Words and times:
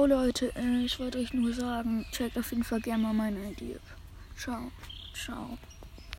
ciao 0.00 0.06
Leute. 0.06 0.50
Äh, 0.56 0.86
ich 0.86 0.98
wollte 0.98 1.18
euch 1.18 1.34
nur 1.34 1.52
sagen, 1.52 2.06
checkt 2.10 2.38
auf 2.38 2.50
jeden 2.52 2.64
Fall 2.64 2.80
gerne 2.80 3.02
mal 3.02 3.12
meine 3.12 3.52
Idee. 3.52 3.76
Ciao. 4.34 4.72
Ciao. 5.12 5.58